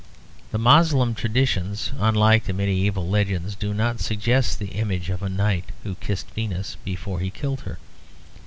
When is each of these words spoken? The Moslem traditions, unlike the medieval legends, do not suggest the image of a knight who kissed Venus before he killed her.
The 0.49 0.57
Moslem 0.57 1.13
traditions, 1.13 1.91
unlike 1.99 2.45
the 2.45 2.53
medieval 2.53 3.07
legends, 3.07 3.53
do 3.53 3.71
not 3.71 3.99
suggest 3.99 4.57
the 4.57 4.69
image 4.69 5.11
of 5.11 5.21
a 5.21 5.29
knight 5.29 5.65
who 5.83 5.93
kissed 5.93 6.31
Venus 6.31 6.75
before 6.83 7.19
he 7.19 7.29
killed 7.29 7.61
her. 7.61 7.77